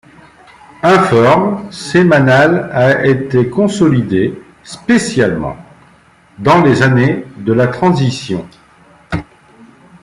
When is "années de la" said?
6.81-7.67